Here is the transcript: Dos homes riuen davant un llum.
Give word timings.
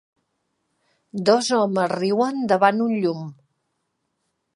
Dos 1.29 1.49
homes 1.57 1.91
riuen 1.93 2.41
davant 2.53 2.81
un 2.87 2.95
llum. 3.05 3.29